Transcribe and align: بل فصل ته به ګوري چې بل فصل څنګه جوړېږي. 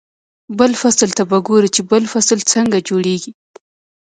بل 0.59 0.71
فصل 0.81 1.09
ته 1.17 1.23
به 1.29 1.37
ګوري 1.47 1.69
چې 1.75 1.81
بل 1.91 2.03
فصل 2.13 2.39
څنګه 2.53 2.77
جوړېږي. 2.89 3.31